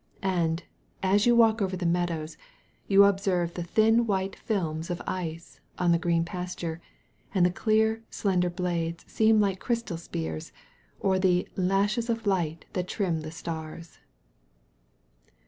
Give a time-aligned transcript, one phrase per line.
[0.23, 0.63] And,
[1.03, 2.35] as you walk over the meadows,
[2.87, 6.81] you observe the thin white films of ice on the green pasture;
[7.35, 10.51] and the clear, slender blades seem like crystal spears,
[10.99, 13.99] or the "lashes of light that trim the stars."